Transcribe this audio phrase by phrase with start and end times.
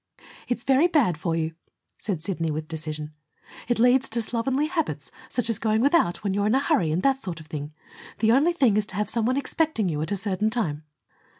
[0.47, 1.53] "It's very bad for you,"
[1.99, 3.13] said Sidney, with decision.
[3.67, 7.03] "It leads to slovenly habits, such as going without when you're in a hurry, and
[7.03, 7.71] that sort of thing.
[8.17, 10.85] The only thing is to have some one expecting you at a certain time."